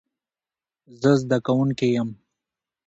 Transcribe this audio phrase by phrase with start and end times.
[0.99, 2.09] زه زدکونکې ېم